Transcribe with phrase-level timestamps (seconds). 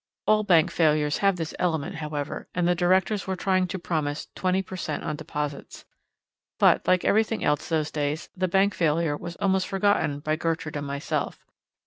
[0.25, 4.63] All bank failures have this element, however, and the directors were trying to promise twenty
[4.63, 5.03] per cent.
[5.03, 5.85] on deposits.
[6.57, 10.87] But, like everything else those days, the bank failure was almost forgotten by Gertrude and
[10.87, 11.45] myself.